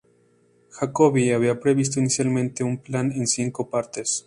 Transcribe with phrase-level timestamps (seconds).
[0.71, 4.19] Jacoby había previsto inicialmente un plan en cinco partes.